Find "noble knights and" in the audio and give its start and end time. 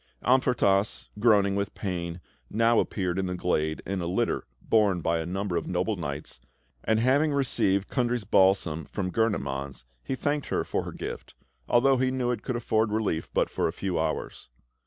5.67-6.99